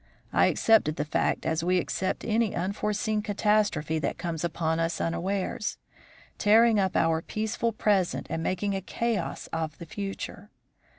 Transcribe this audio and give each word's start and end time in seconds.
I 0.33 0.47
accepted 0.47 0.95
the 0.95 1.05
fact 1.05 1.45
as 1.45 1.63
we 1.63 1.77
accept 1.77 2.25
any 2.25 2.55
unforeseen 2.55 3.21
catastrophe 3.21 3.99
that 3.99 4.17
comes 4.17 4.43
upon 4.43 4.79
us 4.79 4.99
unawares, 4.99 5.77
tearing 6.39 6.79
up 6.79 6.95
our 6.97 7.21
peaceful 7.21 7.71
present 7.71 8.25
and 8.27 8.41
making 8.41 8.73
a 8.73 8.81
chaos 8.81 9.45
of 9.53 9.77
the 9.77 9.85
future. 9.85 10.49